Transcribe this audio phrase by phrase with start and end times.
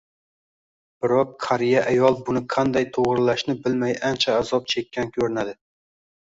[1.03, 5.55] Biroq qariya ayol buni qanday toʻgʻrilashni bilmay ancha azob chekkan koʻrinadi